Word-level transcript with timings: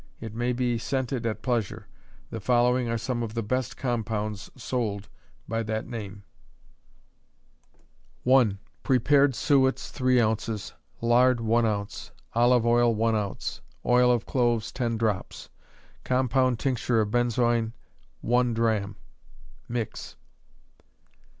It 0.19 0.33
may 0.33 0.51
be 0.51 0.79
scented 0.79 1.27
at 1.27 1.43
pleasure. 1.43 1.87
The 2.31 2.39
following 2.39 2.89
are 2.89 2.97
some 2.97 3.21
of 3.21 3.35
the 3.35 3.43
best 3.43 3.77
compounds 3.77 4.49
sold 4.55 5.09
by 5.47 5.61
that 5.61 5.85
name: 5.85 6.23
1. 8.23 8.57
Prepared 8.81 9.35
suets, 9.35 9.91
3 9.91 10.19
ounces; 10.19 10.73
lard, 11.01 11.39
1 11.39 11.67
ounce; 11.67 12.09
olive 12.33 12.65
oil, 12.65 12.95
1 12.95 13.13
ounce; 13.15 13.61
oil 13.85 14.11
of 14.11 14.25
cloves, 14.25 14.71
10 14.71 14.97
drops; 14.97 15.49
compound 16.03 16.57
tincture 16.57 16.99
of 17.01 17.11
benzoin, 17.11 17.73
1 18.21 18.55
drachm. 18.55 18.95
Mix. 19.69 20.15